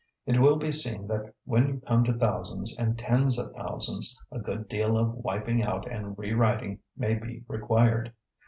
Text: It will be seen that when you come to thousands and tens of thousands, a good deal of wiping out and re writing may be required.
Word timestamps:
It 0.25 0.39
will 0.41 0.55
be 0.55 0.71
seen 0.71 1.05
that 1.09 1.31
when 1.45 1.67
you 1.67 1.79
come 1.85 2.03
to 2.05 2.13
thousands 2.17 2.75
and 2.79 2.97
tens 2.97 3.37
of 3.37 3.55
thousands, 3.55 4.19
a 4.31 4.39
good 4.39 4.67
deal 4.67 4.97
of 4.97 5.13
wiping 5.13 5.63
out 5.63 5.87
and 5.87 6.17
re 6.17 6.33
writing 6.33 6.79
may 6.97 7.13
be 7.13 7.43
required. 7.47 8.11